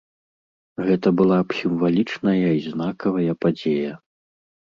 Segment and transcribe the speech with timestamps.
[0.85, 3.93] Гэта была б сімвалічная і знакавая падзея.